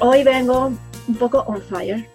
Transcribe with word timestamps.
Hoy 0.00 0.22
vengo 0.22 0.72
un 1.08 1.14
poco 1.16 1.40
on 1.40 1.60
fire. 1.60 2.08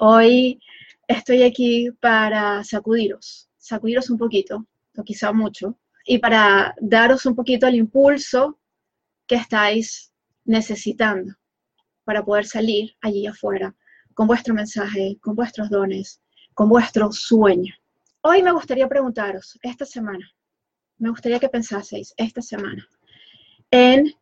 Hoy 0.00 0.60
estoy 1.06 1.44
aquí 1.44 1.88
para 2.00 2.64
sacudiros, 2.64 3.48
sacudiros 3.58 4.10
un 4.10 4.18
poquito, 4.18 4.66
o 4.96 5.04
quizá 5.04 5.32
mucho, 5.32 5.78
y 6.04 6.18
para 6.18 6.74
daros 6.80 7.26
un 7.26 7.36
poquito 7.36 7.68
el 7.68 7.76
impulso 7.76 8.58
que 9.28 9.36
estáis 9.36 10.12
necesitando 10.44 11.32
para 12.02 12.24
poder 12.24 12.44
salir 12.44 12.96
allí 13.02 13.24
afuera 13.24 13.72
con 14.14 14.26
vuestro 14.26 14.52
mensaje, 14.52 15.16
con 15.20 15.36
vuestros 15.36 15.70
dones, 15.70 16.20
con 16.54 16.68
vuestro 16.68 17.12
sueño. 17.12 17.72
Hoy 18.22 18.42
me 18.42 18.50
gustaría 18.50 18.88
preguntaros, 18.88 19.56
esta 19.62 19.86
semana, 19.86 20.28
me 20.98 21.10
gustaría 21.10 21.38
que 21.38 21.48
pensaseis 21.48 22.12
esta 22.16 22.42
semana 22.42 22.84
en 23.70 24.12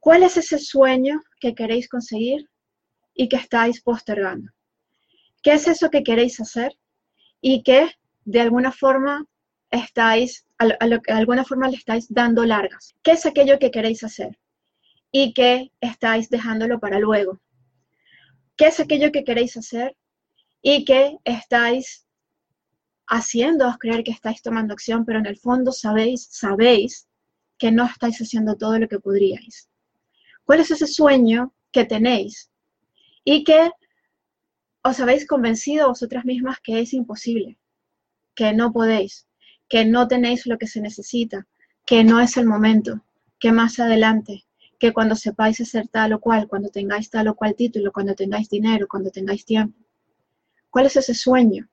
¿Cuál 0.00 0.22
es 0.22 0.36
ese 0.36 0.58
sueño 0.58 1.22
que 1.38 1.54
queréis 1.54 1.88
conseguir 1.88 2.48
y 3.14 3.28
que 3.28 3.36
estáis 3.36 3.82
postergando? 3.82 4.50
¿Qué 5.42 5.52
es 5.52 5.68
eso 5.68 5.90
que 5.90 6.02
queréis 6.02 6.40
hacer 6.40 6.72
y 7.40 7.62
que 7.62 7.90
de 8.24 8.40
alguna 8.40 8.72
forma 8.72 9.24
estáis, 9.70 10.46
a 10.58 10.66
de 10.66 11.00
alguna 11.08 11.44
forma 11.44 11.68
le 11.68 11.76
estáis 11.76 12.06
dando 12.08 12.44
largas? 12.44 12.94
¿Qué 13.02 13.12
es 13.12 13.26
aquello 13.26 13.58
que 13.58 13.70
queréis 13.70 14.02
hacer 14.04 14.38
y 15.10 15.32
que 15.32 15.72
estáis 15.80 16.28
dejándolo 16.28 16.78
para 16.80 16.98
luego? 16.98 17.40
¿Qué 18.56 18.66
es 18.66 18.80
aquello 18.80 19.12
que 19.12 19.24
queréis 19.24 19.56
hacer 19.56 19.96
y 20.62 20.84
que 20.84 21.16
estáis 21.24 22.06
haciéndoos 23.06 23.78
creer 23.78 24.04
que 24.04 24.10
estáis 24.10 24.42
tomando 24.42 24.74
acción, 24.74 25.04
pero 25.04 25.18
en 25.18 25.26
el 25.26 25.38
fondo 25.38 25.72
sabéis, 25.72 26.28
sabéis 26.30 27.08
que 27.58 27.72
no 27.72 27.86
estáis 27.86 28.18
haciendo 28.20 28.56
todo 28.56 28.78
lo 28.78 28.88
que 28.88 28.98
podríais? 29.00 29.67
¿Cuál 30.48 30.60
es 30.60 30.70
ese 30.70 30.86
sueño 30.86 31.52
que 31.72 31.84
tenéis? 31.84 32.50
Y 33.22 33.44
que 33.44 33.70
os 34.82 34.98
habéis 34.98 35.26
convencido 35.26 35.88
vosotras 35.88 36.24
mismas 36.24 36.58
que 36.60 36.80
es 36.80 36.94
imposible, 36.94 37.58
que 38.34 38.54
no 38.54 38.72
podéis, 38.72 39.26
que 39.68 39.84
no 39.84 40.08
tenéis 40.08 40.46
lo 40.46 40.56
que 40.56 40.66
se 40.66 40.80
necesita, 40.80 41.46
que 41.84 42.02
no 42.02 42.18
es 42.18 42.38
el 42.38 42.46
momento, 42.46 43.04
que 43.38 43.52
más 43.52 43.78
adelante, 43.78 44.46
que 44.78 44.94
cuando 44.94 45.16
sepáis 45.16 45.60
hacer 45.60 45.86
tal 45.88 46.14
o 46.14 46.18
cual, 46.18 46.48
cuando 46.48 46.70
tengáis 46.70 47.10
tal 47.10 47.28
o 47.28 47.34
cual 47.34 47.54
título, 47.54 47.92
cuando 47.92 48.14
tengáis 48.14 48.48
dinero, 48.48 48.86
cuando 48.88 49.10
tengáis 49.10 49.44
tiempo. 49.44 49.78
¿Cuál 50.70 50.86
es 50.86 50.96
ese 50.96 51.12
sueño? 51.12 51.68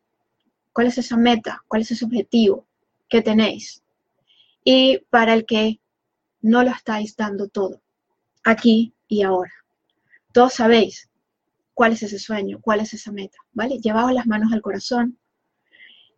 ¿Cuál 0.74 0.88
es 0.88 0.98
esa 0.98 1.16
meta? 1.16 1.64
¿Cuál 1.70 1.84
es 1.84 1.92
ese 1.92 2.04
objetivo 2.04 2.68
que 3.08 3.22
tenéis? 3.22 3.82
Y 4.66 4.98
para 5.10 5.34
el 5.34 5.46
que 5.46 5.80
no 6.42 6.62
lo 6.62 6.72
estáis 6.72 7.16
dando 7.16 7.48
todo 7.48 7.85
aquí 8.46 8.94
y 9.08 9.24
ahora. 9.24 9.52
Todos 10.32 10.54
sabéis 10.54 11.10
cuál 11.74 11.92
es 11.92 12.04
ese 12.04 12.20
sueño, 12.20 12.60
cuál 12.62 12.80
es 12.80 12.94
esa 12.94 13.12
meta, 13.12 13.38
¿vale? 13.52 13.80
Llevaos 13.80 14.14
las 14.14 14.28
manos 14.28 14.54
al 14.54 14.62
corazón 14.62 15.20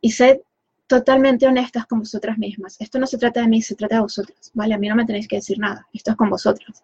y 0.01 0.11
sed 0.11 0.37
totalmente 0.85 1.47
honestas 1.47 1.85
con 1.87 1.99
vosotras 1.99 2.37
mismas. 2.37 2.75
Esto 2.79 2.99
no 2.99 3.07
se 3.07 3.17
trata 3.17 3.41
de 3.41 3.47
mí, 3.47 3.61
se 3.61 3.75
trata 3.75 3.95
de 3.95 4.01
vosotras, 4.01 4.51
¿vale? 4.53 4.75
A 4.75 4.77
mí 4.77 4.87
no 4.87 4.95
me 4.95 5.05
tenéis 5.05 5.27
que 5.27 5.37
decir 5.37 5.57
nada, 5.57 5.87
esto 5.93 6.11
es 6.11 6.17
con 6.17 6.29
vosotras, 6.29 6.83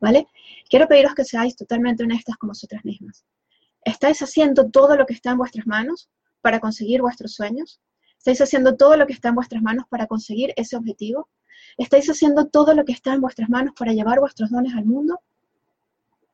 ¿vale? 0.00 0.28
Quiero 0.68 0.86
pediros 0.86 1.14
que 1.14 1.24
seáis 1.24 1.56
totalmente 1.56 2.04
honestas 2.04 2.36
con 2.36 2.48
vosotras 2.48 2.84
mismas. 2.84 3.24
¿Estáis 3.84 4.22
haciendo 4.22 4.70
todo 4.70 4.96
lo 4.96 5.06
que 5.06 5.14
está 5.14 5.32
en 5.32 5.38
vuestras 5.38 5.66
manos 5.66 6.08
para 6.40 6.60
conseguir 6.60 7.00
vuestros 7.00 7.32
sueños? 7.34 7.80
¿Estáis 8.18 8.40
haciendo 8.40 8.76
todo 8.76 8.96
lo 8.96 9.06
que 9.06 9.12
está 9.14 9.30
en 9.30 9.34
vuestras 9.34 9.62
manos 9.62 9.84
para 9.88 10.06
conseguir 10.06 10.52
ese 10.56 10.76
objetivo? 10.76 11.28
¿Estáis 11.78 12.08
haciendo 12.08 12.46
todo 12.46 12.74
lo 12.74 12.84
que 12.84 12.92
está 12.92 13.14
en 13.14 13.20
vuestras 13.20 13.48
manos 13.48 13.74
para 13.78 13.92
llevar 13.92 14.20
vuestros 14.20 14.50
dones 14.50 14.74
al 14.74 14.84
mundo? 14.84 15.20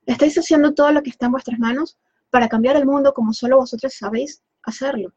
¿Estáis 0.07 0.37
haciendo 0.39 0.75
todo 0.75 0.91
lo 0.93 1.03
que 1.03 1.11
está 1.11 1.27
en 1.27 1.33
vuestras 1.33 1.59
manos 1.59 1.99
para 2.31 2.49
cambiar 2.49 2.77
el 2.77 2.87
mundo 2.87 3.13
como 3.13 3.33
solo 3.33 3.59
vosotros 3.59 3.95
sabéis 3.95 4.43
hacerlo? 4.63 5.13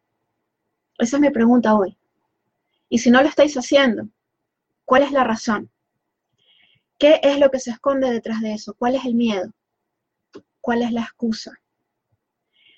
Esa 0.98 1.18
es 1.18 1.22
mi 1.22 1.30
pregunta 1.30 1.74
hoy. 1.76 1.98
Y 2.90 3.00
si 3.00 3.10
no 3.10 3.22
lo 3.22 3.28
estáis 3.28 3.56
haciendo, 3.56 4.10
¿cuál 4.86 5.04
es 5.04 5.12
la 5.12 5.24
razón? 5.24 5.72
¿Qué 7.00 7.20
es 7.24 7.40
lo 7.40 7.50
que 7.50 7.60
se 7.60 7.72
esconde 7.72 8.12
detrás 8.12 8.42
de 8.42 8.54
eso? 8.54 8.76
¿Cuál 8.76 8.96
es 8.96 9.06
el 9.06 9.16
miedo? 9.16 9.52
¿Cuál 10.60 10.84
es 10.84 10.92
la 10.92 11.02
excusa? 11.02 11.54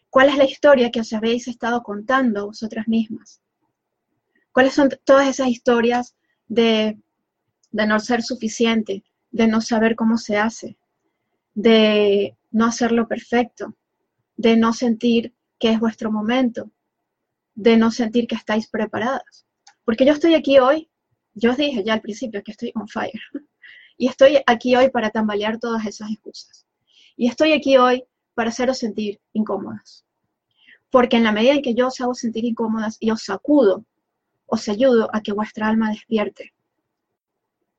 ¿Cuál 0.09 0.29
es 0.29 0.37
la 0.37 0.45
historia 0.45 0.91
que 0.91 1.01
os 1.01 1.11
habéis 1.11 1.47
estado 1.47 1.81
contando 1.81 2.45
vosotras 2.45 2.87
mismas? 2.87 3.41
¿Cuáles 4.51 4.75
son 4.75 4.89
todas 5.03 5.27
esas 5.27 5.47
historias 5.47 6.15
de 6.47 6.97
de 7.73 7.87
no 7.87 7.99
ser 7.99 8.21
suficiente, 8.21 9.03
de 9.31 9.47
no 9.47 9.59
saber 9.59 9.95
cómo 9.95 10.17
se 10.17 10.37
hace, 10.37 10.77
de 11.55 12.37
no 12.51 12.65
hacerlo 12.65 13.07
perfecto, 13.07 13.75
de 14.37 14.55
no 14.55 14.73
sentir 14.73 15.33
que 15.59 15.71
es 15.71 15.79
vuestro 15.79 16.11
momento, 16.11 16.71
de 17.55 17.75
no 17.75 17.89
sentir 17.89 18.27
que 18.27 18.35
estáis 18.35 18.67
preparadas. 18.67 19.47
Porque 19.85 20.05
yo 20.05 20.13
estoy 20.13 20.35
aquí 20.35 20.59
hoy, 20.59 20.87
yo 21.33 21.51
os 21.51 21.57
dije 21.57 21.83
ya 21.83 21.93
al 21.93 22.01
principio 22.01 22.43
que 22.43 22.51
estoy 22.51 22.71
on 22.75 22.87
fire, 22.87 23.19
y 23.97 24.07
estoy 24.07 24.37
aquí 24.45 24.75
hoy 24.75 24.91
para 24.91 25.09
tambalear 25.09 25.57
todas 25.57 25.85
esas 25.87 26.11
excusas. 26.11 26.67
Y 27.17 27.27
estoy 27.27 27.53
aquí 27.53 27.77
hoy 27.77 28.05
para 28.35 28.49
haceros 28.49 28.77
sentir 28.77 29.19
incómodas. 29.33 30.05
Porque 30.91 31.17
en 31.17 31.23
la 31.23 31.31
medida 31.31 31.53
en 31.53 31.63
que 31.63 31.73
yo 31.73 31.87
os 31.87 31.99
hago 32.01 32.13
sentir 32.13 32.45
incómodas 32.45 32.97
y 32.99 33.09
os 33.09 33.23
sacudo, 33.23 33.83
os 34.45 34.69
ayudo 34.69 35.09
a 35.11 35.21
que 35.21 35.33
vuestra 35.33 35.67
alma 35.67 35.89
despierte 35.89 36.53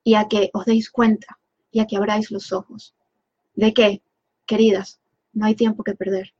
y 0.04 0.14
a 0.14 0.28
que 0.28 0.50
os 0.52 0.66
deis 0.66 0.90
cuenta 0.90 1.38
y 1.72 1.80
a 1.80 1.86
que 1.86 1.96
abráis 1.96 2.30
los 2.30 2.52
ojos 2.52 2.94
de 3.54 3.72
que, 3.72 4.02
queridas, 4.46 5.00
no 5.32 5.46
hay 5.46 5.56
tiempo 5.56 5.82
que 5.82 5.94
perder. 5.94 6.34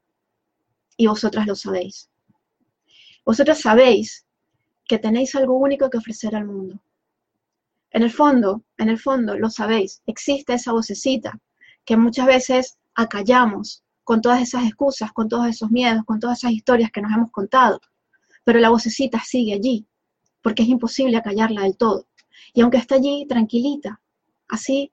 Y 0.96 1.06
vosotras 1.06 1.46
lo 1.46 1.56
sabéis. 1.56 2.10
Vosotras 3.24 3.60
sabéis 3.60 4.26
que 4.86 4.98
tenéis 4.98 5.34
algo 5.34 5.56
único 5.56 5.88
que 5.90 5.98
ofrecer 5.98 6.36
al 6.36 6.44
mundo. 6.44 6.80
En 7.90 8.02
el 8.02 8.10
fondo, 8.10 8.62
en 8.76 8.88
el 8.88 8.98
fondo, 8.98 9.38
lo 9.38 9.50
sabéis, 9.50 10.02
existe 10.06 10.54
esa 10.54 10.72
vocecita 10.72 11.38
que 11.84 11.96
muchas 11.96 12.26
veces 12.26 12.78
acallamos 12.94 13.82
con 14.02 14.20
todas 14.20 14.42
esas 14.42 14.64
excusas, 14.64 15.12
con 15.12 15.28
todos 15.28 15.46
esos 15.46 15.70
miedos, 15.70 16.04
con 16.04 16.20
todas 16.20 16.38
esas 16.38 16.52
historias 16.52 16.90
que 16.90 17.00
nos 17.00 17.12
hemos 17.12 17.30
contado. 17.30 17.80
Pero 18.44 18.60
la 18.60 18.68
vocecita 18.68 19.20
sigue 19.20 19.54
allí, 19.54 19.86
porque 20.42 20.62
es 20.62 20.68
imposible 20.68 21.16
acallarla 21.16 21.62
del 21.62 21.76
todo. 21.76 22.06
Y 22.52 22.60
aunque 22.60 22.78
está 22.78 22.96
allí 22.96 23.26
tranquilita, 23.28 24.00
así, 24.48 24.92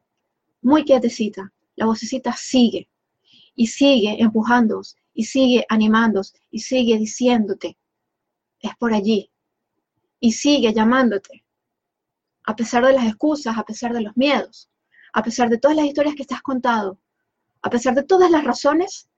muy 0.61 0.83
quietecita, 0.83 1.53
la 1.75 1.85
vocecita 1.85 2.33
sigue 2.33 2.89
y 3.55 3.67
sigue 3.67 4.21
empujándoos 4.21 4.95
y 5.13 5.25
sigue 5.25 5.65
animándoos 5.69 6.33
y 6.49 6.59
sigue 6.59 6.97
diciéndote, 6.97 7.77
es 8.59 8.75
por 8.77 8.93
allí. 8.93 9.31
Y 10.19 10.33
sigue 10.33 10.71
llamándote, 10.73 11.43
a 12.43 12.55
pesar 12.55 12.85
de 12.85 12.93
las 12.93 13.05
excusas, 13.05 13.57
a 13.57 13.63
pesar 13.63 13.93
de 13.93 14.01
los 14.01 14.15
miedos, 14.15 14.69
a 15.13 15.23
pesar 15.23 15.49
de 15.49 15.57
todas 15.57 15.75
las 15.75 15.85
historias 15.85 16.15
que 16.15 16.25
te 16.25 16.35
has 16.35 16.41
contado, 16.41 16.99
a 17.61 17.69
pesar 17.69 17.95
de 17.95 18.03
todas 18.03 18.29
las 18.31 18.43
razones 18.43 19.09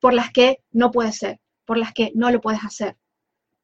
por 0.00 0.12
las 0.12 0.30
que 0.32 0.62
no 0.72 0.90
puedes 0.90 1.16
ser, 1.16 1.40
por 1.64 1.78
las 1.78 1.92
que 1.92 2.12
no 2.14 2.30
lo 2.30 2.40
puedes 2.40 2.64
hacer, 2.64 2.96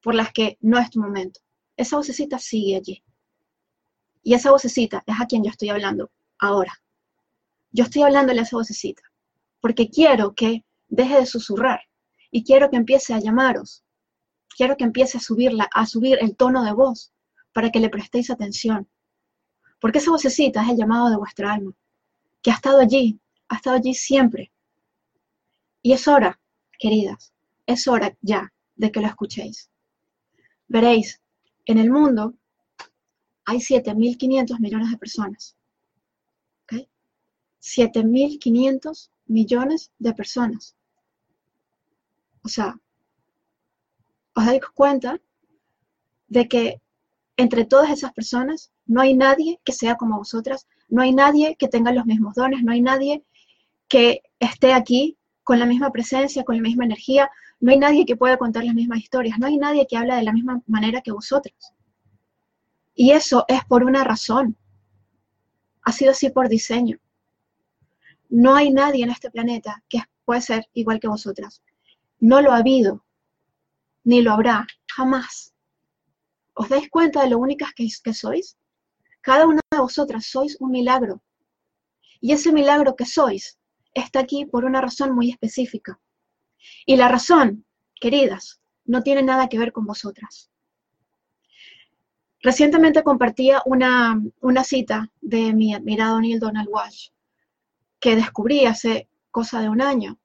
por 0.01 0.15
las 0.15 0.31
que 0.31 0.57
no 0.61 0.77
es 0.79 0.89
tu 0.89 1.01
momento. 1.01 1.41
Esa 1.75 1.97
vocecita 1.97 2.39
sigue 2.39 2.75
allí. 2.77 3.03
Y 4.27 4.33
esa 4.33 4.51
vocecita 4.51 5.05
es 5.07 5.21
a 5.21 5.25
quien 5.25 5.41
yo 5.41 5.49
estoy 5.49 5.69
hablando 5.69 6.11
ahora. 6.37 6.73
Yo 7.71 7.85
estoy 7.85 8.01
hablándole 8.01 8.41
a 8.41 8.43
esa 8.43 8.57
vocecita 8.57 9.01
porque 9.61 9.89
quiero 9.89 10.35
que 10.35 10.65
deje 10.89 11.21
de 11.21 11.25
susurrar 11.25 11.79
y 12.29 12.43
quiero 12.43 12.69
que 12.69 12.75
empiece 12.75 13.13
a 13.13 13.19
llamaros. 13.19 13.85
Quiero 14.57 14.75
que 14.75 14.83
empiece 14.83 15.17
a 15.17 15.21
subirla, 15.21 15.69
a 15.73 15.85
subir 15.85 16.17
el 16.19 16.35
tono 16.35 16.65
de 16.65 16.73
voz 16.73 17.13
para 17.53 17.71
que 17.71 17.79
le 17.79 17.87
prestéis 17.87 18.29
atención. 18.29 18.89
Porque 19.79 19.99
esa 19.99 20.11
vocecita 20.11 20.61
es 20.61 20.71
el 20.71 20.75
llamado 20.75 21.09
de 21.09 21.15
vuestra 21.15 21.53
alma, 21.53 21.71
que 22.41 22.51
ha 22.51 22.55
estado 22.55 22.81
allí, 22.81 23.21
ha 23.47 23.55
estado 23.55 23.77
allí 23.77 23.93
siempre. 23.93 24.51
Y 25.81 25.93
es 25.93 26.05
hora, 26.05 26.37
queridas, 26.77 27.33
es 27.65 27.87
hora 27.87 28.13
ya 28.19 28.51
de 28.75 28.91
que 28.91 28.99
lo 28.99 29.07
escuchéis. 29.07 29.69
Veréis, 30.67 31.21
en 31.65 31.77
el 31.77 31.89
mundo 31.89 32.33
hay 33.47 33.59
7.500 33.59 34.59
millones 34.59 34.91
de 34.91 34.97
personas. 34.97 35.55
¿okay? 36.63 36.89
7.500 37.61 39.09
millones 39.25 39.91
de 39.97 40.13
personas. 40.13 40.75
O 42.43 42.49
sea, 42.49 42.77
os 44.35 44.45
dais 44.45 44.61
cuenta 44.75 45.19
de 46.27 46.47
que 46.49 46.81
entre 47.37 47.63
todas 47.63 47.89
esas 47.89 48.11
personas 48.11 48.71
no 48.85 48.99
hay 48.99 49.13
nadie 49.13 49.61
que 49.63 49.71
sea 49.71 49.95
como 49.95 50.17
vosotras, 50.17 50.67
no 50.89 51.01
hay 51.01 51.13
nadie 51.13 51.55
que 51.55 51.69
tenga 51.69 51.93
los 51.93 52.05
mismos 52.05 52.35
dones, 52.35 52.63
no 52.63 52.73
hay 52.73 52.81
nadie 52.81 53.23
que 53.87 54.23
esté 54.39 54.73
aquí 54.73 55.17
con 55.43 55.59
la 55.59 55.65
misma 55.65 55.91
presencia, 55.91 56.43
con 56.43 56.57
la 56.57 56.63
misma 56.63 56.83
energía, 56.83 57.29
no 57.61 57.71
hay 57.71 57.79
nadie 57.79 58.05
que 58.05 58.17
pueda 58.17 58.35
contar 58.35 58.65
las 58.65 58.75
mismas 58.75 58.99
historias, 58.99 59.39
no 59.39 59.47
hay 59.47 59.55
nadie 59.55 59.87
que 59.87 59.95
habla 59.95 60.17
de 60.17 60.23
la 60.23 60.33
misma 60.33 60.61
manera 60.67 61.01
que 61.01 61.13
vosotras. 61.13 61.76
Y 62.99 63.11
eso 63.11 63.45
es 63.47 63.63
por 63.65 63.83
una 63.83 64.03
razón. 64.03 64.57
Ha 65.83 65.91
sido 65.91 66.11
así 66.11 66.31
por 66.31 66.49
diseño. 66.49 66.97
No 68.27 68.55
hay 68.55 68.71
nadie 68.71 69.03
en 69.03 69.11
este 69.11 69.29
planeta 69.29 69.83
que 69.87 69.99
puede 70.25 70.41
ser 70.41 70.67
igual 70.73 70.99
que 70.99 71.07
vosotras. 71.07 71.61
No 72.19 72.41
lo 72.41 72.51
ha 72.51 72.57
habido, 72.57 73.05
ni 74.03 74.23
lo 74.23 74.31
habrá, 74.31 74.65
jamás. 74.87 75.53
¿Os 76.55 76.69
dais 76.69 76.89
cuenta 76.89 77.21
de 77.21 77.29
lo 77.29 77.37
únicas 77.37 77.71
que, 77.75 77.87
que 78.03 78.13
sois? 78.15 78.57
Cada 79.21 79.45
una 79.45 79.61
de 79.69 79.79
vosotras 79.79 80.25
sois 80.25 80.57
un 80.59 80.71
milagro. 80.71 81.21
Y 82.19 82.31
ese 82.31 82.51
milagro 82.51 82.95
que 82.95 83.05
sois 83.05 83.59
está 83.93 84.21
aquí 84.21 84.47
por 84.47 84.65
una 84.65 84.81
razón 84.81 85.13
muy 85.13 85.29
específica. 85.29 85.99
Y 86.87 86.95
la 86.95 87.09
razón, 87.09 87.63
queridas, 88.01 88.59
no 88.85 89.03
tiene 89.03 89.21
nada 89.21 89.49
que 89.49 89.59
ver 89.59 89.71
con 89.71 89.85
vosotras. 89.85 90.49
Recientemente 92.47 93.03
compartía 93.03 93.61
una, 93.65 94.23
una 94.39 94.63
cita 94.63 95.11
de 95.19 95.51
mi 95.51 95.73
admirado 95.73 96.21
Neil 96.21 96.39
Donald 96.39 96.69
Walsh, 96.71 97.09
que 97.99 98.15
descubrí 98.15 98.65
hace 98.65 99.09
cosa 99.31 99.59
de 99.59 99.67
un 99.67 99.81
año. 99.81 100.17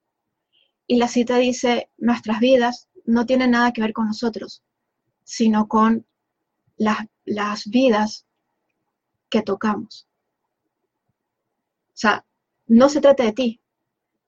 Y 0.86 0.98
la 0.98 1.08
cita 1.08 1.38
dice, 1.38 1.90
nuestras 1.98 2.38
vidas 2.38 2.88
no 3.06 3.26
tienen 3.26 3.50
nada 3.50 3.72
que 3.72 3.80
ver 3.80 3.92
con 3.92 4.06
nosotros, 4.06 4.62
sino 5.24 5.66
con 5.66 6.06
las, 6.76 6.98
las 7.24 7.66
vidas 7.66 8.24
que 9.28 9.42
tocamos. 9.42 10.06
O 11.88 11.94
sea, 11.94 12.24
no 12.68 12.88
se 12.88 13.00
trata 13.00 13.24
de 13.24 13.32
ti, 13.32 13.60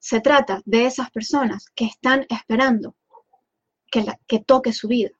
se 0.00 0.20
trata 0.20 0.62
de 0.64 0.86
esas 0.86 1.12
personas 1.12 1.70
que 1.76 1.84
están 1.84 2.26
esperando 2.28 2.96
que, 3.88 4.04
que 4.26 4.40
toque 4.40 4.72
su 4.72 4.88
vida 4.88 5.12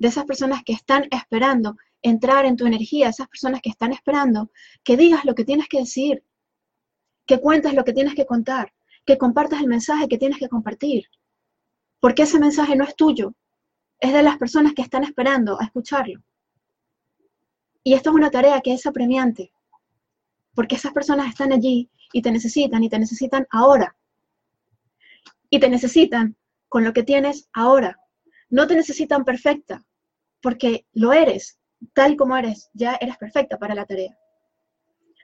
de 0.00 0.08
esas 0.08 0.24
personas 0.24 0.64
que 0.64 0.72
están 0.72 1.06
esperando 1.10 1.76
entrar 2.00 2.46
en 2.46 2.56
tu 2.56 2.66
energía, 2.66 3.10
esas 3.10 3.28
personas 3.28 3.60
que 3.60 3.68
están 3.68 3.92
esperando 3.92 4.50
que 4.82 4.96
digas 4.96 5.26
lo 5.26 5.34
que 5.34 5.44
tienes 5.44 5.68
que 5.68 5.80
decir, 5.80 6.24
que 7.26 7.38
cuentes 7.38 7.74
lo 7.74 7.84
que 7.84 7.92
tienes 7.92 8.14
que 8.14 8.24
contar, 8.24 8.72
que 9.04 9.18
compartas 9.18 9.60
el 9.60 9.66
mensaje 9.66 10.08
que 10.08 10.16
tienes 10.16 10.38
que 10.38 10.48
compartir. 10.48 11.04
Porque 12.00 12.22
ese 12.22 12.40
mensaje 12.40 12.76
no 12.76 12.84
es 12.84 12.96
tuyo, 12.96 13.34
es 14.00 14.14
de 14.14 14.22
las 14.22 14.38
personas 14.38 14.72
que 14.72 14.80
están 14.80 15.04
esperando 15.04 15.60
a 15.60 15.64
escucharlo. 15.64 16.22
Y 17.84 17.92
esto 17.92 18.08
es 18.08 18.16
una 18.16 18.30
tarea 18.30 18.62
que 18.62 18.72
es 18.72 18.86
apremiante, 18.86 19.52
porque 20.54 20.76
esas 20.76 20.94
personas 20.94 21.28
están 21.28 21.52
allí 21.52 21.90
y 22.14 22.22
te 22.22 22.32
necesitan 22.32 22.82
y 22.82 22.88
te 22.88 22.98
necesitan 22.98 23.46
ahora. 23.50 23.94
Y 25.50 25.60
te 25.60 25.68
necesitan 25.68 26.36
con 26.70 26.84
lo 26.84 26.94
que 26.94 27.02
tienes 27.02 27.50
ahora. 27.52 27.98
No 28.48 28.66
te 28.66 28.74
necesitan 28.74 29.24
perfecta, 29.24 29.84
porque 30.42 30.86
lo 30.92 31.12
eres, 31.12 31.58
tal 31.94 32.16
como 32.16 32.36
eres, 32.36 32.70
ya 32.72 32.96
eres 33.00 33.16
perfecta 33.16 33.58
para 33.58 33.74
la 33.74 33.86
tarea. 33.86 34.16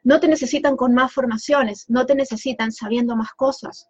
No 0.04 0.20
te 0.20 0.28
necesitan 0.28 0.76
con 0.76 0.94
más 0.94 1.12
formaciones, 1.12 1.84
no 1.88 2.06
te 2.06 2.14
necesitan 2.14 2.72
sabiendo 2.72 3.16
más 3.16 3.32
cosas. 3.34 3.88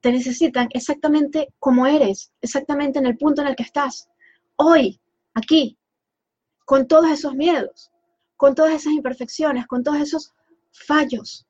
Te 0.00 0.12
necesitan 0.12 0.68
exactamente 0.72 1.52
como 1.58 1.86
eres, 1.86 2.32
exactamente 2.40 2.98
en 2.98 3.06
el 3.06 3.18
punto 3.18 3.42
en 3.42 3.48
el 3.48 3.56
que 3.56 3.64
estás, 3.64 4.08
hoy, 4.56 5.00
aquí, 5.34 5.76
con 6.64 6.86
todos 6.86 7.10
esos 7.10 7.34
miedos, 7.34 7.90
con 8.36 8.54
todas 8.54 8.72
esas 8.72 8.92
imperfecciones, 8.92 9.66
con 9.66 9.82
todos 9.82 9.98
esos 9.98 10.32
fallos, 10.72 11.46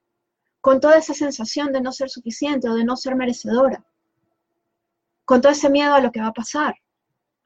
con 0.61 0.81
toda 0.81 0.97
esa 0.97 1.15
sensación 1.15 1.73
de 1.73 1.81
no 1.81 1.93
ser 1.93 2.09
suficiente 2.09 2.69
o 2.69 2.75
de 2.75 2.85
no 2.85 2.97
ser 2.97 3.15
merecedora, 3.15 3.85
con 5.25 5.41
todo 5.41 5.53
ese 5.53 5.69
miedo 5.69 5.95
a 5.95 6.01
lo 6.01 6.11
que 6.11 6.21
va 6.21 6.29
a 6.29 6.33
pasar 6.33 6.75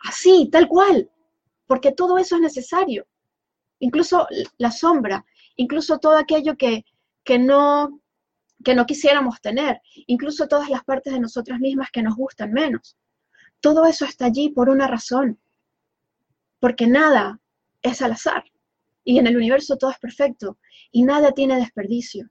así, 0.04 0.49
tal 0.50 0.69
cual, 0.69 1.10
porque 1.66 1.93
todo 1.93 2.19
eso 2.19 2.37
es 2.37 2.43
necesario. 2.43 3.06
Incluso 3.78 4.26
la 4.58 4.70
sombra, 4.70 5.25
incluso 5.56 5.99
todo 5.99 6.16
aquello 6.16 6.56
que, 6.56 6.84
que, 7.25 7.38
no, 7.38 8.00
que 8.64 8.75
no 8.75 8.87
quisiéramos 8.87 9.40
tener, 9.40 9.81
incluso 10.06 10.46
todas 10.49 10.69
las 10.69 10.84
partes 10.84 11.12
de 11.12 11.20
nosotras 11.20 11.60
mismas 11.60 11.90
que 11.90 12.02
nos 12.02 12.16
gustan 12.16 12.52
menos. 12.52 12.96
Todo 13.60 13.87
eso 13.87 14.04
está 14.04 14.26
allí 14.26 14.50
por 14.50 14.69
una 14.69 14.87
razón, 14.87 15.40
porque 16.58 16.87
nada 16.87 17.40
es 17.81 18.02
al 18.02 18.12
azar 18.12 18.44
y 19.04 19.19
en 19.19 19.26
el 19.26 19.37
universo 19.37 19.76
todo 19.76 19.90
es 19.90 19.99
perfecto 19.99 20.58
y 20.90 21.02
nada 21.02 21.32
tiene 21.32 21.56
desperdicio. 21.56 22.31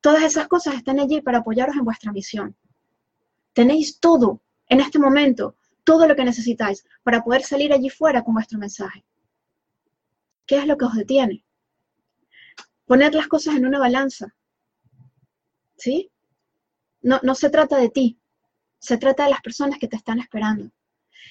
Todas 0.00 0.22
esas 0.22 0.48
cosas 0.48 0.74
están 0.74 0.98
allí 0.98 1.20
para 1.20 1.38
apoyaros 1.38 1.76
en 1.76 1.84
vuestra 1.84 2.12
misión. 2.12 2.56
Tenéis 3.52 3.98
todo 4.00 4.42
en 4.68 4.80
este 4.80 4.98
momento 4.98 5.56
todo 5.90 6.06
lo 6.06 6.14
que 6.14 6.24
necesitáis 6.24 6.84
para 7.02 7.20
poder 7.20 7.42
salir 7.42 7.72
allí 7.72 7.90
fuera 7.90 8.22
con 8.22 8.34
vuestro 8.34 8.60
mensaje. 8.60 9.04
¿Qué 10.46 10.58
es 10.58 10.66
lo 10.68 10.76
que 10.76 10.84
os 10.84 10.94
detiene? 10.94 11.44
Poner 12.86 13.12
las 13.12 13.26
cosas 13.26 13.56
en 13.56 13.66
una 13.66 13.80
balanza. 13.80 14.32
¿Sí? 15.76 16.08
No, 17.02 17.18
no 17.24 17.34
se 17.34 17.50
trata 17.50 17.76
de 17.76 17.88
ti, 17.88 18.20
se 18.78 18.98
trata 18.98 19.24
de 19.24 19.30
las 19.30 19.40
personas 19.40 19.80
que 19.80 19.88
te 19.88 19.96
están 19.96 20.20
esperando. 20.20 20.70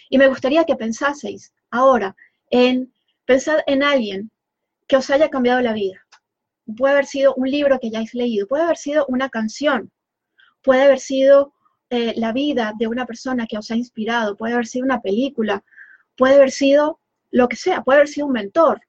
Y 0.10 0.18
me 0.18 0.28
gustaría 0.28 0.66
que 0.66 0.76
pensaseis 0.76 1.54
ahora 1.72 2.18
en 2.50 2.94
pensar 3.24 3.64
en 3.66 3.82
alguien 3.82 4.30
que 4.90 4.98
os 4.98 5.10
haya 5.10 5.30
cambiado 5.30 5.62
la 5.62 5.72
vida. 5.72 6.06
Puede 6.76 6.96
haber 6.96 7.06
sido 7.06 7.34
un 7.36 7.50
libro 7.50 7.80
que 7.80 7.88
hayáis 7.88 8.14
leído, 8.14 8.46
puede 8.46 8.64
haber 8.64 8.78
sido 8.78 9.06
una 9.08 9.30
canción, 9.30 9.90
puede 10.62 10.84
haber 10.84 11.00
sido 11.00 11.54
eh, 11.90 12.14
la 12.18 12.32
vida 12.32 12.74
de 12.78 12.88
una 12.88 13.06
persona 13.06 13.48
que 13.48 13.58
os 13.58 13.72
ha 13.72 13.76
inspirado, 13.76 14.38
puede 14.38 14.54
haber 14.54 14.68
sido 14.68 14.86
una 14.86 15.02
película, 15.02 15.64
puede 16.16 16.36
haber 16.36 16.52
sido 16.52 17.00
lo 17.32 17.48
que 17.48 17.56
sea, 17.56 17.84
puede 17.84 18.00
haber 18.00 18.08
sido 18.08 18.28
un 18.28 18.34
mentor, 18.34 18.82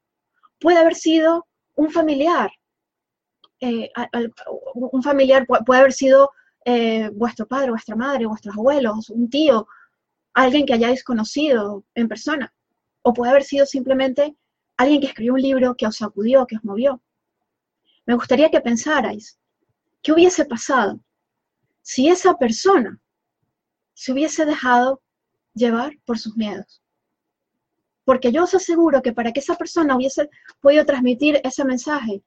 puede 0.59 0.79
haber 0.79 0.95
sido 0.95 1.47
un 1.77 1.91
familiar, 1.91 2.51
eh, 3.61 3.91
un 4.75 5.03
familiar 5.03 5.47
puede 5.47 5.81
haber 5.81 5.93
sido 5.93 6.31
eh, 6.65 7.11
vuestro 7.15 7.47
padre, 7.47 7.71
vuestra 7.71 7.97
madre, 7.97 8.27
vuestros 8.27 8.55
abuelos, 8.55 9.09
un 9.11 9.31
tío, 9.31 9.67
alguien 10.35 10.67
que 10.67 10.75
hayáis 10.75 11.03
conocido 11.03 11.85
en 11.95 12.09
persona, 12.09 12.53
o 13.03 13.15
puede 13.15 13.31
haber 13.31 13.45
sido 13.45 13.65
simplemente 13.65 14.37
alguien 14.77 15.01
que 15.01 15.07
escribió 15.09 15.35
un 15.35 15.43
libro 15.43 15.75
que 15.75 15.87
os 15.87 15.97
sacudió, 15.97 16.47
que 16.47 16.57
os 16.57 16.65
movió. 16.65 17.03
Me 18.05 18.15
gustaría 18.15 18.51
que 18.51 18.61
pensarais, 18.61 19.39
¿qué 20.03 20.13
hubiese 20.13 20.45
pasado 20.45 21.01
si 21.83 22.09
esa 22.09 22.37
persona 22.37 23.01
se 23.95 24.13
hubiese 24.13 24.45
dejado 24.45 25.03
llevar 25.55 25.93
por 26.05 26.19
sus 26.19 26.37
miedos. 26.37 26.83
Porque 28.05 28.33
yo 28.33 28.45
os 28.45 28.55
aseguro 28.55 29.03
que 29.03 29.13
para 29.13 29.33
que 29.33 29.41
esa 29.41 29.57
persona 29.57 29.97
hubiese 29.97 30.31
podido 30.61 30.85
transmitir 30.85 31.41
ese 31.45 31.65
mensaje 31.65 32.23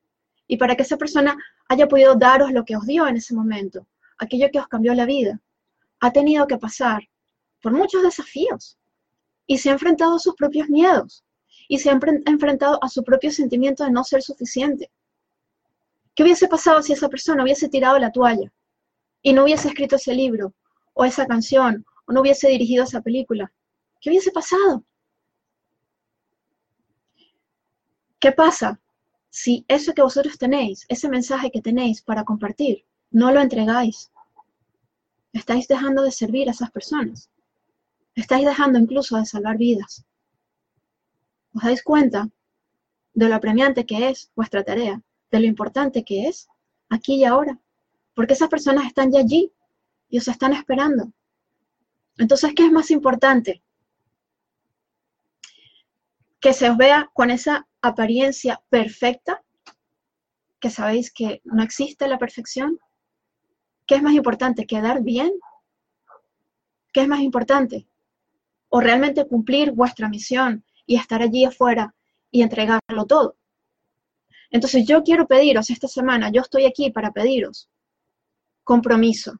y 0.47 0.57
para 0.57 0.75
que 0.75 0.83
esa 0.83 0.97
persona 0.97 1.35
haya 1.67 1.87
podido 1.87 2.15
daros 2.15 2.51
lo 2.51 2.63
que 2.63 2.75
os 2.75 2.85
dio 2.85 3.07
en 3.07 3.17
ese 3.17 3.33
momento, 3.33 3.87
aquello 4.17 4.49
que 4.51 4.59
os 4.59 4.67
cambió 4.67 4.93
la 4.93 5.05
vida, 5.05 5.41
ha 5.99 6.11
tenido 6.11 6.47
que 6.47 6.57
pasar 6.57 7.07
por 7.61 7.71
muchos 7.71 8.03
desafíos 8.03 8.77
y 9.47 9.57
se 9.57 9.69
ha 9.69 9.73
enfrentado 9.73 10.15
a 10.15 10.19
sus 10.19 10.35
propios 10.35 10.69
miedos 10.69 11.23
y 11.67 11.79
se 11.79 11.89
ha 11.89 11.99
enfrentado 12.25 12.77
a 12.83 12.89
su 12.89 13.03
propio 13.03 13.31
sentimiento 13.31 13.83
de 13.83 13.91
no 13.91 14.03
ser 14.03 14.21
suficiente. 14.21 14.91
¿Qué 16.13 16.23
hubiese 16.23 16.47
pasado 16.47 16.81
si 16.81 16.93
esa 16.93 17.09
persona 17.09 17.43
hubiese 17.43 17.69
tirado 17.69 17.97
la 17.97 18.11
toalla? 18.11 18.51
Y 19.23 19.33
no 19.33 19.43
hubiese 19.43 19.69
escrito 19.69 19.95
ese 19.95 20.13
libro, 20.13 20.53
o 20.93 21.05
esa 21.05 21.25
canción, 21.25 21.85
o 22.05 22.13
no 22.13 22.21
hubiese 22.21 22.49
dirigido 22.49 22.83
esa 22.83 23.01
película, 23.01 23.51
¿qué 23.99 24.09
hubiese 24.09 24.31
pasado? 24.31 24.83
¿Qué 28.19 28.31
pasa 28.31 28.79
si 29.29 29.65
eso 29.67 29.93
que 29.93 30.01
vosotros 30.01 30.37
tenéis, 30.37 30.85
ese 30.89 31.09
mensaje 31.09 31.49
que 31.49 31.61
tenéis 31.61 32.01
para 32.01 32.23
compartir, 32.25 32.85
no 33.09 33.31
lo 33.31 33.41
entregáis? 33.41 34.11
Estáis 35.31 35.67
dejando 35.67 36.03
de 36.03 36.11
servir 36.11 36.47
a 36.47 36.51
esas 36.51 36.69
personas. 36.69 37.29
Estáis 38.15 38.45
dejando 38.45 38.77
incluso 38.77 39.17
de 39.17 39.25
salvar 39.25 39.57
vidas. 39.57 40.05
¿Os 41.55 41.63
dais 41.63 41.81
cuenta 41.81 42.29
de 43.13 43.29
lo 43.29 43.35
apremiante 43.35 43.85
que 43.85 44.09
es 44.09 44.31
vuestra 44.35 44.63
tarea? 44.63 45.01
De 45.31 45.39
lo 45.39 45.47
importante 45.47 46.03
que 46.03 46.27
es 46.27 46.47
aquí 46.89 47.15
y 47.15 47.25
ahora 47.25 47.59
porque 48.13 48.33
esas 48.33 48.49
personas 48.49 48.85
están 48.85 49.11
ya 49.11 49.19
allí 49.19 49.51
y 50.09 50.17
os 50.17 50.27
están 50.27 50.53
esperando. 50.53 51.11
Entonces, 52.17 52.53
¿qué 52.55 52.65
es 52.65 52.71
más 52.71 52.91
importante? 52.91 53.63
Que 56.39 56.53
se 56.53 56.69
os 56.69 56.77
vea 56.77 57.09
con 57.13 57.31
esa 57.31 57.67
apariencia 57.81 58.61
perfecta, 58.69 59.43
que 60.59 60.69
sabéis 60.69 61.11
que 61.11 61.41
no 61.43 61.63
existe 61.63 62.07
la 62.07 62.17
perfección, 62.17 62.79
¿Qué 63.85 63.95
es 63.95 64.01
más 64.01 64.13
importante? 64.13 64.65
¿Quedar 64.65 65.03
bien? 65.03 65.31
¿Qué 66.91 67.01
es 67.01 67.07
más 67.07 67.19
importante? 67.21 67.87
¿O 68.69 68.79
realmente 68.79 69.27
cumplir 69.27 69.71
vuestra 69.71 70.09
misión 70.09 70.63
y 70.85 70.95
estar 70.95 71.21
allí 71.21 71.45
afuera 71.45 71.93
y 72.31 72.41
entregarlo 72.41 73.05
todo? 73.05 73.35
Entonces 74.51 74.85
yo 74.87 75.03
quiero 75.03 75.27
pediros 75.27 75.69
esta 75.69 75.87
semana, 75.87 76.31
yo 76.31 76.41
estoy 76.41 76.65
aquí 76.65 76.91
para 76.91 77.11
pediros 77.11 77.69
compromiso. 78.63 79.39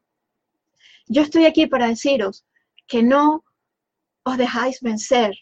Yo 1.08 1.22
estoy 1.22 1.46
aquí 1.46 1.68
para 1.68 1.88
deciros 1.88 2.46
que 2.88 3.04
no 3.04 3.44
os 4.24 4.38
dejáis 4.38 4.80
vencer 4.82 5.34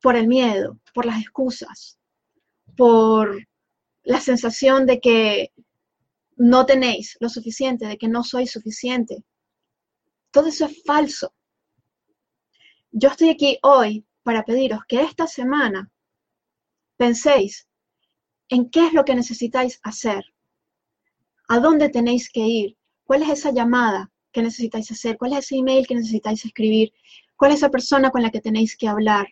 por 0.00 0.16
el 0.16 0.28
miedo, 0.28 0.78
por 0.92 1.06
las 1.06 1.20
excusas, 1.20 1.98
por 2.76 3.46
la 4.02 4.20
sensación 4.20 4.86
de 4.86 5.00
que 5.00 5.52
no 6.36 6.66
tenéis 6.66 7.16
lo 7.20 7.28
suficiente, 7.28 7.86
de 7.86 7.96
que 7.96 8.08
no 8.08 8.22
sois 8.22 8.50
suficiente. 8.50 9.24
Todo 10.30 10.48
eso 10.48 10.66
es 10.66 10.82
falso. 10.84 11.32
Yo 12.90 13.08
estoy 13.08 13.30
aquí 13.30 13.58
hoy 13.62 14.04
para 14.22 14.44
pediros 14.44 14.80
que 14.86 15.02
esta 15.02 15.26
semana 15.26 15.90
penséis 16.96 17.66
en 18.48 18.70
qué 18.70 18.86
es 18.86 18.92
lo 18.92 19.04
que 19.04 19.14
necesitáis 19.14 19.80
hacer, 19.82 20.24
a 21.48 21.58
dónde 21.58 21.88
tenéis 21.88 22.30
que 22.30 22.40
ir, 22.40 22.76
cuál 23.04 23.22
es 23.22 23.30
esa 23.30 23.52
llamada 23.52 24.10
que 24.32 24.42
necesitáis 24.42 24.90
hacer, 24.90 25.16
cuál 25.16 25.32
es 25.32 25.40
ese 25.40 25.56
email 25.56 25.86
que 25.86 25.94
necesitáis 25.94 26.44
escribir, 26.44 26.92
cuál 27.36 27.52
es 27.52 27.58
esa 27.58 27.70
persona 27.70 28.10
con 28.10 28.22
la 28.22 28.30
que 28.30 28.40
tenéis 28.40 28.76
que 28.76 28.88
hablar, 28.88 29.28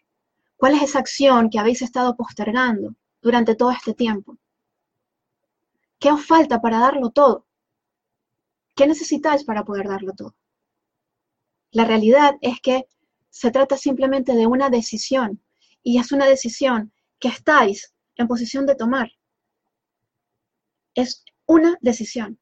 cuál 0.56 0.74
es 0.74 0.82
esa 0.82 1.00
acción 1.00 1.50
que 1.50 1.58
habéis 1.58 1.82
estado 1.82 2.16
postergando 2.16 2.94
durante 3.20 3.54
todo 3.54 3.70
este 3.70 3.94
tiempo. 3.94 4.36
¿Qué 5.98 6.10
os 6.10 6.24
falta 6.24 6.60
para 6.60 6.78
darlo 6.78 7.10
todo? 7.10 7.46
¿Qué 8.74 8.86
necesitáis 8.86 9.44
para 9.44 9.64
poder 9.64 9.88
darlo 9.88 10.12
todo? 10.12 10.34
La 11.70 11.84
realidad 11.84 12.34
es 12.40 12.60
que 12.60 12.86
se 13.30 13.50
trata 13.50 13.76
simplemente 13.76 14.34
de 14.34 14.46
una 14.46 14.68
decisión 14.68 15.42
y 15.82 15.98
es 15.98 16.12
una 16.12 16.26
decisión 16.26 16.92
que 17.18 17.28
estáis 17.28 17.94
en 18.16 18.28
posición 18.28 18.66
de 18.66 18.74
tomar. 18.74 19.10
Es 20.94 21.24
una 21.46 21.78
decisión. 21.80 22.38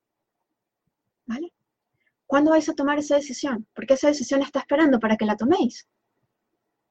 ¿Cuándo 2.26 2.52
vais 2.52 2.68
a 2.68 2.74
tomar 2.74 2.98
esa 2.98 3.16
decisión? 3.16 3.66
Porque 3.74 3.94
esa 3.94 4.08
decisión 4.08 4.42
está 4.42 4.60
esperando 4.60 5.00
para 5.00 5.16
que 5.16 5.24
la 5.24 5.36
toméis. 5.36 5.88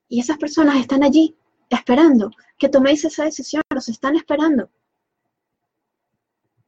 Y 0.07 0.19
esas 0.19 0.37
personas 0.37 0.77
están 0.77 1.03
allí 1.03 1.35
esperando 1.69 2.31
que 2.57 2.67
toméis 2.67 3.05
esa 3.05 3.25
decisión, 3.25 3.61
los 3.69 3.87
están 3.87 4.15
esperando. 4.15 4.69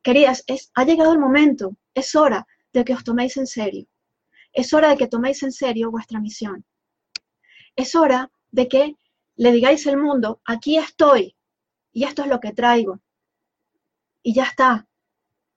Queridas, 0.02 0.44
ha 0.74 0.86
llegado 0.86 1.12
el 1.12 1.20
momento, 1.20 1.76
es 1.94 2.16
hora 2.16 2.48
de 2.72 2.86
que 2.86 2.94
os 2.94 3.04
toméis 3.04 3.36
en 3.38 3.48
serio. 3.48 3.88
Es 4.54 4.74
hora 4.74 4.90
de 4.90 4.98
que 4.98 5.08
toméis 5.08 5.44
en 5.44 5.52
serio 5.52 5.92
vuestra 5.92 6.20
misión. 6.20 6.66
Es 7.76 7.96
hora 7.96 8.32
de 8.52 8.68
que 8.68 8.96
le 9.36 9.52
digáis 9.52 9.86
al 9.88 9.98
mundo, 9.98 10.42
aquí 10.46 10.78
estoy 10.78 11.36
y 11.92 12.04
esto 12.04 12.24
es 12.24 12.30
lo 12.30 12.40
que 12.40 12.54
traigo. 12.54 13.00
Y 14.24 14.34
ya 14.34 14.44
está, 14.44 14.88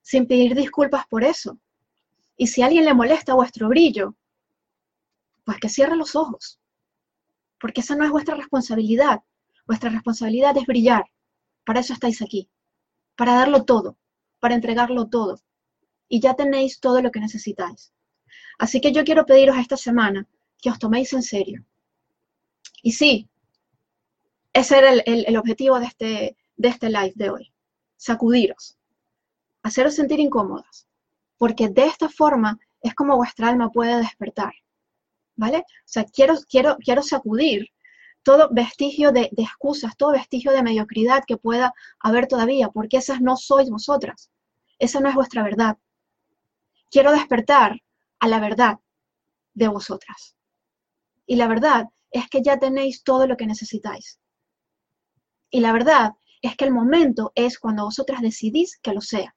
sin 0.01 0.27
pedir 0.27 0.55
disculpas 0.55 1.07
por 1.07 1.23
eso. 1.23 1.59
Y 2.37 2.47
si 2.47 2.61
alguien 2.61 2.85
le 2.85 2.93
molesta 2.93 3.33
vuestro 3.33 3.69
brillo, 3.69 4.15
pues 5.43 5.57
que 5.59 5.69
cierre 5.69 5.95
los 5.95 6.15
ojos, 6.15 6.59
porque 7.59 7.81
esa 7.81 7.95
no 7.95 8.03
es 8.03 8.11
vuestra 8.11 8.35
responsabilidad. 8.35 9.23
Vuestra 9.67 9.89
responsabilidad 9.89 10.55
es 10.57 10.65
brillar. 10.65 11.05
Para 11.65 11.79
eso 11.79 11.93
estáis 11.93 12.21
aquí, 12.21 12.49
para 13.15 13.35
darlo 13.35 13.65
todo 13.65 13.97
para 14.45 14.53
entregarlo 14.53 15.07
todo. 15.07 15.41
Y 16.07 16.19
ya 16.19 16.35
tenéis 16.35 16.79
todo 16.79 17.01
lo 17.01 17.09
que 17.09 17.19
necesitáis. 17.19 17.91
Así 18.59 18.79
que 18.79 18.91
yo 18.91 19.03
quiero 19.03 19.25
pediros 19.25 19.57
esta 19.57 19.75
semana 19.75 20.27
que 20.61 20.69
os 20.69 20.77
toméis 20.77 21.13
en 21.13 21.23
serio. 21.23 21.65
Y 22.83 22.91
sí, 22.91 23.27
ese 24.53 24.77
era 24.77 24.91
el, 24.91 25.35
objetivo 25.35 25.79
de 25.79 25.87
este, 25.87 26.37
de 26.57 26.67
este 26.67 26.89
live 26.89 27.13
de 27.15 27.31
hoy. 27.31 27.53
Sacudiros. 27.97 28.77
Haceros 29.63 29.95
sentir 29.95 30.19
incómodas. 30.19 30.87
Porque 31.37 31.69
de 31.69 31.85
esta 31.85 32.09
forma 32.09 32.59
es 32.81 32.93
como 32.93 33.17
vuestra 33.17 33.49
alma 33.49 33.69
puede 33.69 33.97
despertar. 33.97 34.53
¿Vale? 35.35 35.59
O 35.59 35.63
sea, 35.85 36.05
quiero, 36.05 36.35
quiero, 36.49 36.77
quiero 36.77 37.03
sacudir 37.03 37.67
todo 38.23 38.49
vestigio 38.51 39.11
de, 39.11 39.29
de, 39.31 39.43
excusas, 39.43 39.95
todo 39.97 40.13
vestigio 40.13 40.51
de 40.51 40.63
mediocridad 40.63 41.23
que 41.27 41.37
pueda 41.37 41.73
haber 41.99 42.27
todavía, 42.27 42.69
porque 42.69 42.97
esas 42.97 43.21
no 43.21 43.37
sois 43.37 43.69
vosotras. 43.69 44.31
Esa 44.79 44.99
no 44.99 45.09
es 45.09 45.15
vuestra 45.15 45.43
verdad. 45.43 45.77
Quiero 46.89 47.11
despertar 47.11 47.81
a 48.19 48.27
la 48.27 48.39
verdad 48.39 48.79
de 49.53 49.67
vosotras. 49.67 50.35
Y 51.25 51.35
la 51.35 51.47
verdad 51.47 51.89
es 52.11 52.29
que 52.29 52.41
ya 52.41 52.57
tenéis 52.57 53.03
todo 53.03 53.27
lo 53.27 53.37
que 53.37 53.47
necesitáis. 53.47 54.19
Y 55.49 55.59
la 55.59 55.73
verdad 55.73 56.13
es 56.41 56.55
que 56.55 56.65
el 56.65 56.71
momento 56.71 57.31
es 57.35 57.59
cuando 57.59 57.85
vosotras 57.85 58.21
decidís 58.21 58.77
que 58.77 58.93
lo 58.93 59.01
sea. 59.01 59.35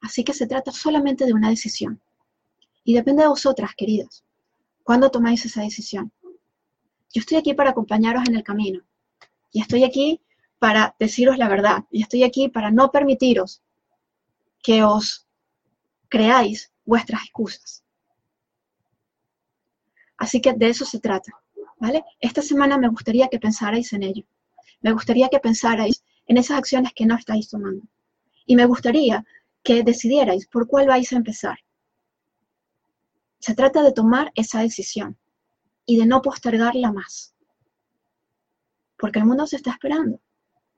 Así 0.00 0.24
que 0.24 0.34
se 0.34 0.46
trata 0.46 0.72
solamente 0.72 1.24
de 1.26 1.32
una 1.32 1.50
decisión. 1.50 2.00
Y 2.84 2.94
depende 2.94 3.22
de 3.22 3.28
vosotras, 3.28 3.72
queridas, 3.76 4.24
cuándo 4.82 5.10
tomáis 5.10 5.44
esa 5.44 5.62
decisión. 5.62 6.12
Yo 7.12 7.20
estoy 7.20 7.38
aquí 7.38 7.54
para 7.54 7.70
acompañaros 7.70 8.28
en 8.28 8.36
el 8.36 8.42
camino. 8.42 8.82
Y 9.50 9.60
estoy 9.60 9.84
aquí 9.84 10.20
para 10.58 10.94
deciros 10.98 11.38
la 11.38 11.48
verdad. 11.48 11.84
Y 11.90 12.02
estoy 12.02 12.22
aquí 12.22 12.48
para 12.48 12.70
no 12.70 12.90
permitiros 12.90 13.62
que 14.62 14.82
os 14.84 15.26
creáis 16.08 16.72
vuestras 16.84 17.22
excusas. 17.22 17.84
Así 20.16 20.40
que 20.40 20.52
de 20.52 20.68
eso 20.68 20.84
se 20.84 20.98
trata, 20.98 21.32
¿vale? 21.78 22.02
Esta 22.20 22.42
semana 22.42 22.76
me 22.76 22.88
gustaría 22.88 23.28
que 23.28 23.38
pensarais 23.38 23.92
en 23.92 24.02
ello. 24.02 24.24
Me 24.80 24.92
gustaría 24.92 25.28
que 25.28 25.38
pensarais 25.38 26.02
en 26.26 26.36
esas 26.36 26.58
acciones 26.58 26.92
que 26.94 27.06
no 27.06 27.16
estáis 27.16 27.48
tomando. 27.48 27.82
Y 28.44 28.56
me 28.56 28.66
gustaría 28.66 29.24
que 29.68 29.82
decidierais 29.82 30.46
por 30.46 30.66
cuál 30.66 30.86
vais 30.86 31.12
a 31.12 31.16
empezar. 31.16 31.58
Se 33.38 33.54
trata 33.54 33.82
de 33.82 33.92
tomar 33.92 34.32
esa 34.34 34.60
decisión 34.60 35.18
y 35.84 35.98
de 35.98 36.06
no 36.06 36.22
postergarla 36.22 36.90
más. 36.90 37.34
Porque 38.96 39.18
el 39.18 39.26
mundo 39.26 39.46
se 39.46 39.56
está 39.56 39.72
esperando 39.72 40.22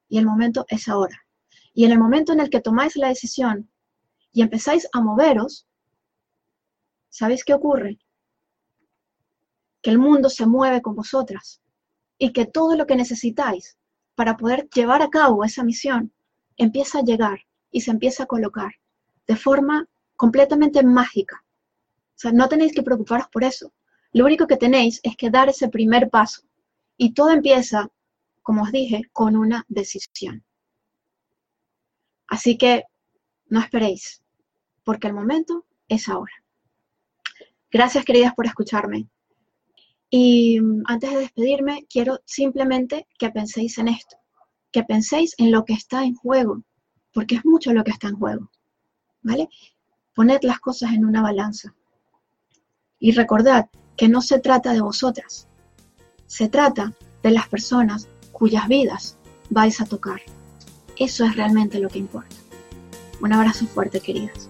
y 0.09 0.19
el 0.19 0.27
momento 0.27 0.67
es 0.69 0.89
ahora. 0.89 1.25
Y 1.73 1.85
en 1.85 1.93
el 1.93 2.01
momento 2.01 2.33
en 2.33 2.41
el 2.41 2.51
que 2.51 2.61
tomáis 2.61 2.97
la 2.97 3.07
decisión 3.07 3.71
y 4.33 4.43
empezáis 4.43 4.89
a 4.93 5.01
moveros, 5.01 5.69
¿sabéis 7.11 7.45
qué 7.45 7.55
ocurre? 7.55 8.01
Que 9.83 9.91
el 9.91 10.01
mundo 10.01 10.29
se 10.31 10.47
mueve 10.47 10.83
con 10.83 10.97
vosotras 10.97 11.63
y 12.19 12.33
que 12.33 12.45
todo 12.45 12.75
lo 12.75 12.89
que 12.89 12.97
necesitáis 12.97 13.79
para 14.17 14.37
poder 14.37 14.69
llevar 14.75 15.01
a 15.01 15.11
cabo 15.11 15.45
esa 15.45 15.63
misión 15.63 16.13
empieza 16.57 16.99
a 16.99 17.05
llegar 17.05 17.39
y 17.71 17.83
se 17.83 17.93
empieza 17.93 18.25
a 18.25 18.27
colocar 18.27 18.80
de 19.31 19.37
forma 19.37 19.87
completamente 20.17 20.83
mágica. 20.83 21.45
O 22.17 22.19
sea, 22.21 22.33
no 22.33 22.49
tenéis 22.49 22.75
que 22.75 22.83
preocuparos 22.83 23.29
por 23.29 23.45
eso. 23.45 23.73
Lo 24.13 24.25
único 24.25 24.49
que 24.49 24.57
tenéis 24.57 24.99
es 25.05 25.17
que 25.17 25.31
dar 25.31 25.49
ese 25.49 25.69
primer 25.69 26.11
paso. 26.11 26.43
Y 26.97 27.15
todo 27.15 27.31
empieza, 27.31 27.89
como 28.43 28.65
os 28.65 28.73
dije, 28.73 29.03
con 29.13 29.37
una 29.37 29.65
decisión. 29.69 30.45
Así 32.27 32.59
que 32.59 32.87
no 33.47 33.61
esperéis, 33.61 34.21
porque 34.83 35.07
el 35.07 35.15
momento 35.15 35.65
es 35.87 36.09
ahora. 36.09 36.35
Gracias, 37.71 38.05
queridas, 38.05 38.35
por 38.35 38.47
escucharme. 38.47 39.07
Y 40.11 40.61
mm, 40.61 40.83
antes 40.87 41.09
de 41.13 41.21
despedirme, 41.21 41.87
quiero 41.89 42.19
simplemente 42.25 43.07
que 43.17 43.31
penséis 43.31 43.79
en 43.79 43.87
esto, 43.87 44.17
que 44.73 44.83
penséis 44.83 45.37
en 45.39 45.53
lo 45.53 45.65
que 45.65 45.75
está 45.75 46.03
en 46.03 46.17
juego, 46.17 46.65
porque 47.13 47.37
es 47.37 47.45
mucho 47.45 47.73
lo 47.73 47.85
que 47.85 47.93
está 47.93 48.09
en 48.09 48.17
juego. 48.17 48.51
¿Vale? 49.23 49.49
Poned 50.15 50.41
las 50.43 50.61
cosas 50.61 50.93
en 50.93 51.05
una 51.05 51.23
balanza. 51.23 51.75
Y 52.99 53.13
recordad 53.13 53.69
que 53.97 54.09
no 54.09 54.21
se 54.21 54.39
trata 54.39 54.73
de 54.73 54.81
vosotras, 54.81 55.49
se 56.27 56.49
trata 56.49 56.95
de 57.23 57.31
las 57.31 57.49
personas 57.49 58.09
cuyas 58.33 58.69
vidas 58.69 59.19
vais 59.51 59.81
a 59.81 59.85
tocar. 59.85 60.21
Eso 60.97 61.25
es 61.25 61.37
realmente 61.37 61.79
lo 61.79 61.89
que 61.89 61.99
importa. 61.99 62.37
Un 63.21 63.33
abrazo 63.33 63.67
fuerte, 63.67 64.01
queridas. 64.01 64.49